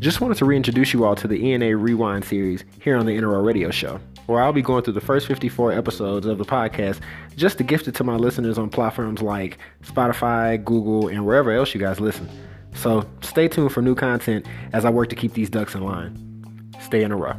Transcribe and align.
Just 0.00 0.22
wanted 0.22 0.38
to 0.38 0.46
reintroduce 0.46 0.94
you 0.94 1.04
all 1.04 1.14
to 1.14 1.28
the 1.28 1.52
ENA 1.52 1.76
Rewind 1.76 2.24
series 2.24 2.64
here 2.80 2.96
on 2.96 3.04
the 3.04 3.16
NRO 3.18 3.44
Radio 3.44 3.70
Show, 3.70 4.00
where 4.26 4.42
I'll 4.42 4.52
be 4.52 4.62
going 4.62 4.82
through 4.82 4.94
the 4.94 5.00
first 5.00 5.26
54 5.26 5.72
episodes 5.72 6.24
of 6.26 6.38
the 6.38 6.44
podcast 6.44 7.00
just 7.36 7.58
to 7.58 7.64
gift 7.64 7.86
it 7.86 7.94
to 7.96 8.04
my 8.04 8.16
listeners 8.16 8.56
on 8.56 8.70
platforms 8.70 9.20
like 9.20 9.58
Spotify, 9.84 10.62
Google, 10.64 11.08
and 11.08 11.26
wherever 11.26 11.50
else 11.52 11.74
you 11.74 11.80
guys 11.80 12.00
listen. 12.00 12.28
So 12.74 13.06
stay 13.20 13.46
tuned 13.46 13.72
for 13.72 13.82
new 13.82 13.94
content 13.94 14.46
as 14.72 14.84
I 14.84 14.90
work 14.90 15.10
to 15.10 15.16
keep 15.16 15.34
these 15.34 15.50
ducks 15.50 15.74
in 15.74 15.82
line. 15.82 16.16
Stay 16.80 17.02
in 17.02 17.12
a 17.12 17.16
row. 17.16 17.36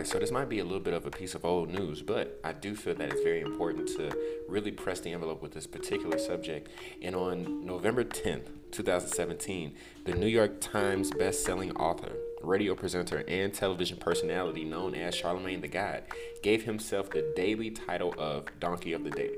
Alright, 0.00 0.10
so 0.10 0.18
this 0.18 0.30
might 0.30 0.48
be 0.48 0.60
a 0.60 0.64
little 0.64 0.80
bit 0.80 0.94
of 0.94 1.04
a 1.04 1.10
piece 1.10 1.34
of 1.34 1.44
old 1.44 1.68
news, 1.68 2.00
but 2.00 2.40
I 2.42 2.54
do 2.54 2.74
feel 2.74 2.94
that 2.94 3.12
it's 3.12 3.20
very 3.20 3.42
important 3.42 3.86
to 3.98 4.10
really 4.48 4.70
press 4.70 4.98
the 4.98 5.12
envelope 5.12 5.42
with 5.42 5.52
this 5.52 5.66
particular 5.66 6.18
subject. 6.18 6.70
And 7.02 7.14
on 7.14 7.66
November 7.66 8.02
10th, 8.02 8.46
2017, 8.70 9.74
the 10.06 10.14
New 10.14 10.26
York 10.26 10.58
Times 10.58 11.10
best-selling 11.10 11.72
author, 11.72 12.12
radio 12.42 12.74
presenter, 12.74 13.24
and 13.28 13.52
television 13.52 13.98
personality 13.98 14.64
known 14.64 14.94
as 14.94 15.14
Charlamagne 15.14 15.60
Tha 15.60 15.68
God 15.68 16.04
gave 16.42 16.64
himself 16.64 17.10
the 17.10 17.34
daily 17.36 17.68
title 17.70 18.14
of 18.16 18.46
Donkey 18.58 18.94
of 18.94 19.04
the 19.04 19.10
Day. 19.10 19.32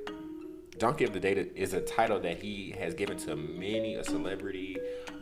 Donkey 0.79 1.02
of 1.02 1.13
the 1.13 1.19
Day 1.19 1.49
is 1.57 1.74
a 1.74 1.80
title 1.80 2.21
that 2.21 2.41
he 2.41 2.73
has 2.79 2.95
given 2.95 3.16
to 3.19 3.35
many 3.35 3.97
a 3.97 4.04
celebrity, 4.04 4.76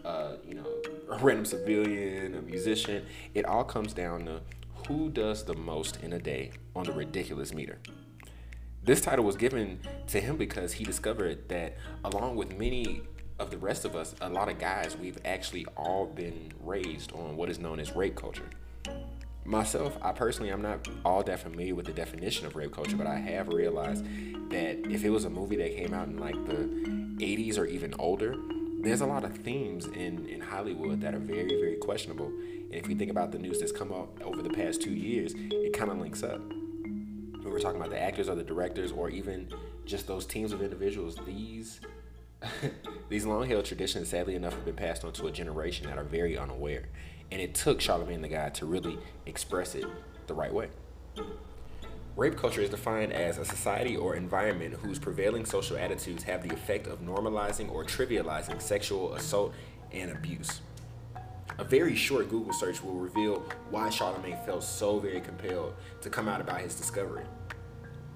uh, 0.04 0.34
you 0.46 0.54
know, 0.54 0.66
a 1.10 1.16
random 1.16 1.46
civilian, 1.46 2.34
a 2.34 2.42
musician. 2.42 3.06
It 3.32 3.46
all 3.46 3.64
comes 3.64 3.94
down 3.94 4.26
to 4.26 4.42
who 4.86 5.10
does 5.10 5.44
the 5.44 5.54
most 5.54 6.02
in 6.02 6.12
a 6.12 6.18
day 6.18 6.52
on 6.74 6.84
the 6.84 6.92
ridiculous 6.92 7.52
meter. 7.52 7.78
This 8.82 9.00
title 9.00 9.24
was 9.24 9.36
given 9.36 9.80
to 10.08 10.20
him 10.20 10.36
because 10.36 10.72
he 10.72 10.84
discovered 10.84 11.48
that, 11.48 11.76
along 12.04 12.36
with 12.36 12.56
many 12.58 13.02
of 13.38 13.50
the 13.50 13.58
rest 13.58 13.84
of 13.84 13.94
us, 13.94 14.14
a 14.20 14.28
lot 14.28 14.48
of 14.48 14.58
guys, 14.58 14.96
we've 14.96 15.18
actually 15.24 15.66
all 15.76 16.06
been 16.06 16.52
raised 16.60 17.12
on 17.12 17.36
what 17.36 17.50
is 17.50 17.58
known 17.58 17.78
as 17.80 17.94
rape 17.94 18.16
culture. 18.16 18.48
Myself, 19.44 19.98
I 20.02 20.12
personally, 20.12 20.50
I'm 20.50 20.62
not 20.62 20.86
all 21.04 21.22
that 21.24 21.40
familiar 21.40 21.74
with 21.74 21.86
the 21.86 21.92
definition 21.92 22.46
of 22.46 22.56
rape 22.56 22.72
culture, 22.72 22.96
but 22.96 23.06
I 23.06 23.16
have 23.16 23.48
realized 23.48 24.04
that 24.50 24.78
if 24.90 25.04
it 25.04 25.10
was 25.10 25.24
a 25.24 25.30
movie 25.30 25.56
that 25.56 25.74
came 25.76 25.94
out 25.94 26.08
in 26.08 26.18
like 26.18 26.34
the 26.46 26.68
80s 27.24 27.58
or 27.58 27.66
even 27.66 27.94
older, 27.98 28.34
there's 28.82 29.02
a 29.02 29.06
lot 29.06 29.24
of 29.24 29.36
themes 29.38 29.86
in, 29.86 30.26
in 30.26 30.40
Hollywood 30.40 31.00
that 31.02 31.14
are 31.14 31.18
very, 31.18 31.48
very 31.48 31.76
questionable. 31.76 32.26
And 32.26 32.74
if 32.74 32.88
we 32.88 32.94
think 32.94 33.10
about 33.10 33.30
the 33.30 33.38
news 33.38 33.60
that's 33.60 33.72
come 33.72 33.92
up 33.92 34.20
over 34.24 34.42
the 34.42 34.50
past 34.50 34.80
two 34.80 34.92
years, 34.92 35.34
it 35.36 35.72
kind 35.72 35.90
of 35.90 35.98
links 35.98 36.22
up. 36.22 36.40
When 36.40 37.44
we're 37.44 37.60
talking 37.60 37.80
about 37.80 37.90
the 37.90 38.00
actors 38.00 38.28
or 38.28 38.34
the 38.34 38.42
directors 38.42 38.92
or 38.92 39.10
even 39.10 39.48
just 39.84 40.06
those 40.06 40.24
teams 40.26 40.52
of 40.52 40.62
individuals, 40.62 41.18
these 41.26 41.80
these 43.10 43.26
long-held 43.26 43.66
traditions, 43.66 44.08
sadly 44.08 44.34
enough, 44.34 44.54
have 44.54 44.64
been 44.64 44.74
passed 44.74 45.04
on 45.04 45.12
to 45.12 45.26
a 45.26 45.30
generation 45.30 45.86
that 45.86 45.98
are 45.98 46.04
very 46.04 46.38
unaware. 46.38 46.88
And 47.30 47.40
it 47.40 47.54
took 47.54 47.80
Charlamagne 47.80 48.22
Tha 48.22 48.28
God 48.28 48.54
to 48.54 48.66
really 48.66 48.98
express 49.26 49.74
it 49.74 49.84
the 50.26 50.34
right 50.34 50.52
way. 50.52 50.68
Rape 52.16 52.36
culture 52.36 52.60
is 52.60 52.70
defined 52.70 53.12
as 53.12 53.38
a 53.38 53.44
society 53.44 53.96
or 53.96 54.16
environment 54.16 54.74
whose 54.74 54.98
prevailing 54.98 55.44
social 55.44 55.78
attitudes 55.78 56.24
have 56.24 56.46
the 56.46 56.52
effect 56.52 56.86
of 56.86 57.00
normalizing 57.00 57.70
or 57.70 57.84
trivializing 57.84 58.60
sexual 58.60 59.14
assault 59.14 59.54
and 59.92 60.10
abuse. 60.10 60.60
A 61.58 61.64
very 61.64 61.94
short 61.94 62.28
Google 62.28 62.52
search 62.52 62.82
will 62.82 62.94
reveal 62.94 63.44
why 63.70 63.88
Charlamagne 63.88 64.44
felt 64.44 64.64
so 64.64 64.98
very 64.98 65.20
compelled 65.20 65.74
to 66.02 66.10
come 66.10 66.28
out 66.28 66.40
about 66.40 66.60
his 66.60 66.74
discovery. 66.74 67.24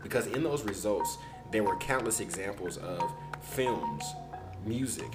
Because 0.03 0.27
in 0.27 0.43
those 0.43 0.65
results, 0.65 1.19
there 1.53 1.63
were 1.63 1.77
countless 1.77 2.21
examples 2.21 2.79
of 2.79 3.13
films, 3.43 4.05
music, 4.67 5.13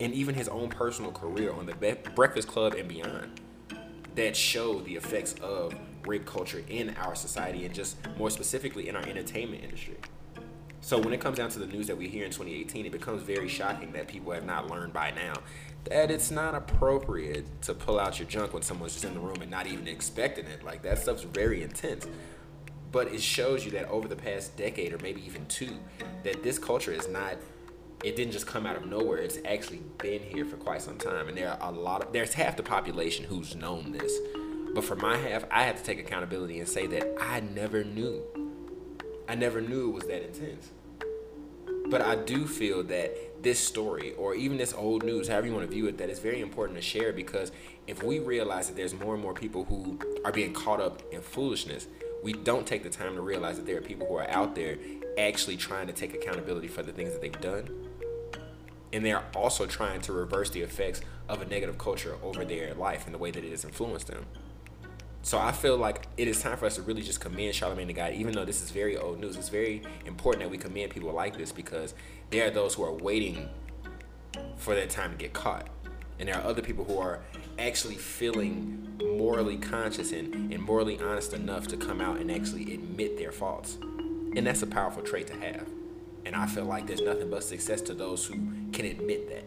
and 0.00 0.12
even 0.14 0.34
his 0.34 0.48
own 0.48 0.68
personal 0.68 1.12
career 1.12 1.52
on 1.52 1.66
the 1.66 1.74
Breakfast 2.14 2.48
Club 2.48 2.74
and 2.74 2.88
beyond 2.88 3.40
that 4.14 4.36
show 4.36 4.80
the 4.80 4.96
effects 4.96 5.34
of 5.40 5.74
rape 6.06 6.26
culture 6.26 6.62
in 6.68 6.90
our 6.96 7.14
society 7.14 7.64
and 7.64 7.74
just 7.74 7.96
more 8.16 8.30
specifically 8.30 8.88
in 8.88 8.96
our 8.96 9.02
entertainment 9.02 9.62
industry. 9.64 9.96
So 10.80 10.98
when 10.98 11.12
it 11.12 11.20
comes 11.20 11.38
down 11.38 11.48
to 11.50 11.60
the 11.60 11.66
news 11.66 11.86
that 11.86 11.96
we 11.96 12.08
hear 12.08 12.24
in 12.24 12.32
2018, 12.32 12.86
it 12.86 12.92
becomes 12.92 13.22
very 13.22 13.48
shocking 13.48 13.92
that 13.92 14.08
people 14.08 14.32
have 14.32 14.44
not 14.44 14.68
learned 14.68 14.92
by 14.92 15.12
now 15.12 15.34
that 15.84 16.10
it's 16.10 16.30
not 16.30 16.54
appropriate 16.54 17.44
to 17.62 17.74
pull 17.74 17.98
out 17.98 18.18
your 18.18 18.28
junk 18.28 18.52
when 18.52 18.62
someone's 18.62 18.92
just 18.92 19.04
in 19.04 19.14
the 19.14 19.20
room 19.20 19.42
and 19.42 19.50
not 19.50 19.66
even 19.66 19.88
expecting 19.88 20.46
it. 20.46 20.62
Like 20.62 20.82
that 20.82 20.98
stuff's 20.98 21.24
very 21.24 21.62
intense. 21.62 22.06
But 22.92 23.08
it 23.08 23.22
shows 23.22 23.64
you 23.64 23.70
that 23.72 23.88
over 23.88 24.06
the 24.06 24.16
past 24.16 24.56
decade 24.56 24.92
or 24.92 24.98
maybe 24.98 25.24
even 25.24 25.46
two, 25.46 25.70
that 26.24 26.42
this 26.42 26.58
culture 26.58 26.92
is 26.92 27.08
not 27.08 27.36
it 28.04 28.16
didn't 28.16 28.32
just 28.32 28.48
come 28.48 28.66
out 28.66 28.74
of 28.74 28.84
nowhere. 28.86 29.18
It's 29.18 29.38
actually 29.44 29.80
been 29.98 30.20
here 30.22 30.44
for 30.44 30.56
quite 30.56 30.82
some 30.82 30.98
time. 30.98 31.28
And 31.28 31.38
there 31.38 31.50
are 31.52 31.70
a 31.70 31.72
lot 31.72 32.02
of 32.04 32.12
there's 32.12 32.34
half 32.34 32.56
the 32.56 32.62
population 32.62 33.24
who's 33.24 33.54
known 33.54 33.92
this. 33.92 34.12
But 34.74 34.84
for 34.84 34.96
my 34.96 35.16
half, 35.16 35.44
I 35.50 35.64
have 35.64 35.76
to 35.76 35.82
take 35.82 35.98
accountability 35.98 36.58
and 36.58 36.68
say 36.68 36.86
that 36.86 37.06
I 37.20 37.40
never 37.40 37.84
knew. 37.84 38.22
I 39.28 39.34
never 39.34 39.60
knew 39.60 39.90
it 39.90 39.92
was 39.92 40.04
that 40.04 40.24
intense. 40.24 40.70
But 41.88 42.00
I 42.00 42.16
do 42.16 42.46
feel 42.46 42.82
that 42.84 43.42
this 43.42 43.58
story, 43.58 44.14
or 44.14 44.34
even 44.34 44.56
this 44.56 44.72
old 44.72 45.04
news, 45.04 45.28
however 45.28 45.46
you 45.48 45.52
want 45.52 45.68
to 45.68 45.74
view 45.74 45.88
it, 45.88 45.98
that 45.98 46.08
it's 46.08 46.20
very 46.20 46.40
important 46.40 46.78
to 46.78 46.82
share 46.82 47.12
because 47.12 47.52
if 47.86 48.02
we 48.02 48.18
realize 48.18 48.68
that 48.68 48.76
there's 48.76 48.94
more 48.94 49.14
and 49.14 49.22
more 49.22 49.34
people 49.34 49.64
who 49.64 49.98
are 50.24 50.32
being 50.32 50.54
caught 50.54 50.80
up 50.80 51.02
in 51.12 51.20
foolishness, 51.20 51.86
we 52.22 52.32
don't 52.32 52.66
take 52.66 52.82
the 52.82 52.88
time 52.88 53.14
to 53.16 53.20
realize 53.20 53.56
that 53.56 53.66
there 53.66 53.76
are 53.76 53.82
people 53.82 54.06
who 54.06 54.14
are 54.14 54.30
out 54.30 54.54
there 54.54 54.78
actually 55.18 55.56
trying 55.56 55.86
to 55.88 55.92
take 55.92 56.14
accountability 56.14 56.68
for 56.68 56.82
the 56.82 56.92
things 56.92 57.12
that 57.12 57.20
they've 57.20 57.40
done. 57.40 57.68
And 58.92 59.04
they're 59.04 59.24
also 59.34 59.66
trying 59.66 60.00
to 60.02 60.12
reverse 60.12 60.50
the 60.50 60.60
effects 60.60 61.00
of 61.28 61.42
a 61.42 61.46
negative 61.46 61.78
culture 61.78 62.16
over 62.22 62.44
their 62.44 62.74
life 62.74 63.06
and 63.06 63.14
the 63.14 63.18
way 63.18 63.30
that 63.30 63.44
it 63.44 63.50
has 63.50 63.64
influenced 63.64 64.06
them. 64.06 64.26
So 65.24 65.38
I 65.38 65.52
feel 65.52 65.76
like 65.76 66.08
it 66.16 66.26
is 66.26 66.42
time 66.42 66.56
for 66.56 66.66
us 66.66 66.74
to 66.74 66.82
really 66.82 67.02
just 67.02 67.20
commend 67.20 67.54
Charlamagne 67.54 67.86
Tha 67.86 67.92
God, 67.92 68.12
even 68.14 68.34
though 68.34 68.44
this 68.44 68.60
is 68.60 68.72
very 68.72 68.96
old 68.96 69.20
news. 69.20 69.36
It's 69.36 69.50
very 69.50 69.82
important 70.04 70.42
that 70.42 70.50
we 70.50 70.58
commend 70.58 70.90
people 70.90 71.12
like 71.12 71.38
this 71.38 71.52
because 71.52 71.94
there 72.30 72.48
are 72.48 72.50
those 72.50 72.74
who 72.74 72.82
are 72.82 72.92
waiting 72.92 73.48
for 74.56 74.74
their 74.74 74.88
time 74.88 75.12
to 75.12 75.16
get 75.16 75.32
caught. 75.32 75.68
And 76.18 76.28
there 76.28 76.36
are 76.36 76.44
other 76.44 76.60
people 76.60 76.84
who 76.84 76.98
are 76.98 77.20
actually 77.56 77.94
feeling 77.94 78.98
morally 79.16 79.58
conscious 79.58 80.10
and, 80.10 80.52
and 80.52 80.60
morally 80.60 80.98
honest 80.98 81.34
enough 81.34 81.68
to 81.68 81.76
come 81.76 82.00
out 82.00 82.18
and 82.18 82.30
actually 82.30 82.74
admit 82.74 83.16
their 83.16 83.30
faults. 83.30 83.78
And 83.80 84.44
that's 84.44 84.62
a 84.62 84.66
powerful 84.66 85.02
trait 85.02 85.28
to 85.28 85.34
have. 85.34 85.68
And 86.24 86.34
I 86.34 86.46
feel 86.46 86.64
like 86.64 86.88
there's 86.88 87.00
nothing 87.00 87.30
but 87.30 87.44
success 87.44 87.80
to 87.82 87.94
those 87.94 88.26
who 88.26 88.34
can 88.72 88.86
admit 88.86 89.28
that. 89.28 89.44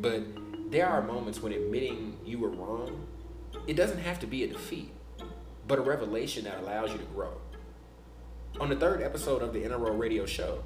But 0.00 0.24
there 0.70 0.86
are 0.88 1.02
moments 1.02 1.42
when 1.42 1.52
admitting 1.52 2.16
you 2.24 2.38
were 2.38 2.50
wrong 2.50 3.06
it 3.66 3.74
doesn't 3.74 3.98
have 3.98 4.20
to 4.20 4.26
be 4.26 4.44
a 4.44 4.48
defeat, 4.48 4.90
but 5.66 5.78
a 5.78 5.82
revelation 5.82 6.44
that 6.44 6.58
allows 6.60 6.92
you 6.92 6.98
to 6.98 7.04
grow. 7.04 7.32
On 8.60 8.70
the 8.70 8.76
third 8.76 9.02
episode 9.02 9.42
of 9.42 9.52
the 9.52 9.60
NRO 9.60 9.98
radio 9.98 10.24
show, 10.24 10.62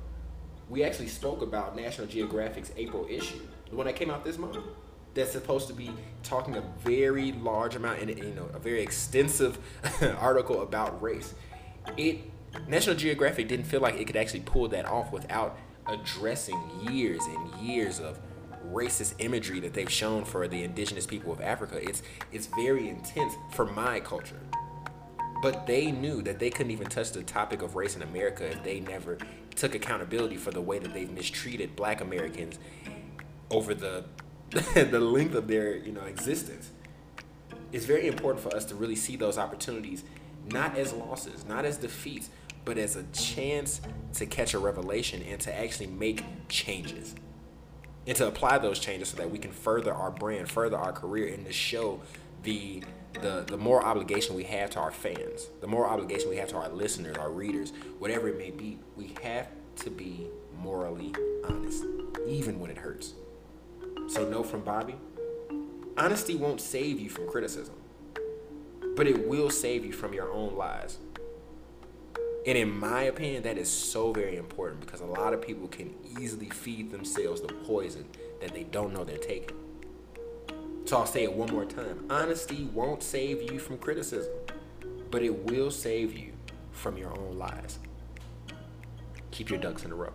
we 0.69 0.85
actually 0.85 1.09
spoke 1.09 1.43
about 1.43 1.75
National 1.75 2.07
Geographic's 2.07 2.71
April 2.77 3.07
issue, 3.11 3.41
the 3.69 3.77
one 3.77 3.87
that 3.87 3.97
came 3.97 4.11
out 4.11 4.25
this 4.25 4.39
month. 4.39 4.57
That's 5.13 5.33
supposed 5.33 5.67
to 5.67 5.75
be 5.75 5.91
talking 6.23 6.55
a 6.57 6.63
very 6.85 7.33
large 7.33 7.75
amount 7.75 7.99
and 7.99 8.17
you 8.17 8.33
know 8.33 8.49
a 8.55 8.61
very 8.61 8.81
extensive 8.81 9.59
article 10.19 10.63
about 10.63 11.03
race. 11.03 11.35
It 11.97 12.31
National 12.69 12.95
Geographic 12.95 13.49
didn't 13.49 13.67
feel 13.67 13.81
like 13.81 13.97
it 13.97 14.07
could 14.07 14.17
actually 14.17 14.41
pull 14.41 14.69
that 14.69 14.87
off 14.87 15.11
without 15.13 15.59
addressing 15.87 16.61
years 16.89 17.23
and 17.25 17.61
years 17.61 17.99
of 17.99 18.21
racist 18.67 19.15
imagery 19.19 19.61
that 19.61 19.75
they've 19.75 19.91
shown 19.91 20.25
for 20.25 20.47
the 20.49 20.63
indigenous 20.63 21.07
people 21.07 21.33
of 21.33 21.41
Africa. 21.41 21.79
It's 21.83 22.03
it's 22.33 22.47
very 22.47 22.89
intense 22.89 23.35
for 23.53 23.67
my 23.67 24.01
culture. 24.01 24.41
But 25.43 25.67
they 25.67 25.91
knew 25.91 26.21
that 26.23 26.39
they 26.39 26.51
couldn't 26.51 26.73
even 26.73 26.89
touch 26.89 27.13
the 27.13 27.23
topic 27.23 27.63
of 27.63 27.75
race 27.75 27.97
in 27.97 28.03
America 28.03 28.45
if 28.45 28.63
they 28.63 28.81
never 28.81 29.17
took 29.55 29.75
accountability 29.75 30.37
for 30.37 30.51
the 30.51 30.61
way 30.61 30.79
that 30.79 30.93
they've 30.93 31.11
mistreated 31.11 31.75
black 31.77 32.03
Americans 32.03 32.59
over 33.51 33.75
the 33.75 34.05
the 34.75 35.01
length 35.01 35.35
of 35.35 35.47
their, 35.47 35.77
you 35.77 35.93
know, 35.93 36.03
existence. 36.03 36.71
It's 37.73 37.85
very 37.85 38.09
important 38.09 38.43
for 38.43 38.55
us 38.55 38.65
to 38.67 38.75
really 38.75 38.97
see 38.97 39.17
those 39.17 39.39
opportunities 39.39 40.05
not 40.51 40.77
as 40.77 40.93
losses, 40.93 41.45
not 41.47 41.65
as 41.65 41.77
defeats, 41.77 42.31
but 42.65 42.77
as 42.77 42.97
a 42.97 43.05
chance 43.13 43.81
to 44.15 44.27
catch 44.27 44.55
a 44.55 44.59
revelation 44.59 45.23
and 45.23 45.41
to 45.43 45.57
actually 45.57 45.87
make 45.87 46.25
changes 46.49 47.15
and 48.11 48.17
to 48.17 48.27
apply 48.27 48.59
those 48.59 48.81
changes 48.81 49.11
so 49.11 49.17
that 49.19 49.31
we 49.31 49.39
can 49.39 49.53
further 49.53 49.95
our 49.95 50.11
brand, 50.11 50.49
further 50.49 50.77
our 50.77 50.91
career, 50.91 51.33
and 51.33 51.47
to 51.47 51.53
show 51.53 52.01
the 52.43 52.83
the 53.13 53.45
the 53.47 53.57
more 53.57 53.85
obligation 53.85 54.35
we 54.35 54.43
have 54.43 54.69
to 54.71 54.81
our 54.81 54.91
fans, 54.91 55.47
the 55.61 55.69
more 55.69 55.87
obligation 55.87 56.29
we 56.29 56.37
have 56.37 56.49
to 56.49 56.57
our 56.57 56.69
listeners, 56.71 57.17
our 57.19 57.31
readers, 57.31 57.73
whatever 58.01 58.29
it 58.29 58.37
may 58.37 58.51
be, 58.51 58.81
we 58.97 59.15
have 59.23 59.47
to 59.77 59.91
be 59.91 60.27
morally 60.59 61.15
honest, 61.45 61.85
even 62.27 62.59
when 62.59 62.69
it 62.69 62.79
hurts. 62.79 63.15
So 64.09 64.29
no 64.29 64.43
from 64.43 64.63
Bobby. 64.63 64.97
Honesty 65.97 66.35
won't 66.35 66.61
save 66.61 66.99
you 66.99 67.11
from 67.11 67.29
criticism, 67.29 67.77
but 68.97 69.07
it 69.07 69.29
will 69.29 69.51
save 69.51 69.85
you 69.85 69.93
from 69.93 70.15
your 70.15 70.33
own 70.33 70.57
lies. 70.57 70.99
And 72.47 72.57
in 72.57 72.79
my 72.79 73.03
opinion, 73.03 73.43
that 73.43 73.59
is 73.59 73.71
so 73.71 74.13
very 74.13 74.37
important 74.37 74.81
because 74.81 75.01
a 75.01 75.07
lot 75.07 75.35
of 75.35 75.43
people 75.43 75.69
can 75.69 75.95
easily 76.19 76.49
feed 76.49 76.91
themselves 76.91 77.43
the 77.43 77.49
poison 77.49 78.07
that 78.41 78.55
they 78.55 78.65
don't 78.65 78.95
know 78.95 79.05
they're 79.05 79.19
taking. 79.19 79.57
So 80.87 80.97
I'll 80.97 81.07
say 81.07 81.25
it 81.25 81.33
one 81.33 81.53
more 81.53 81.67
time. 81.67 82.07
Honesty 82.09 82.65
won't 82.73 83.03
save 83.03 83.53
you 83.53 83.59
from 83.59 83.77
criticism, 83.79 84.33
but 85.11 85.23
it 85.23 85.45
will 85.51 85.71
save 85.71 86.17
you 86.17 86.33
from 86.73 86.97
your 86.97 87.17
own 87.17 87.37
lies. 87.37 87.79
Keep 89.31 89.51
your 89.51 89.59
ducks 89.59 89.85
in 89.85 89.93
a 89.93 89.95
row. 89.95 90.13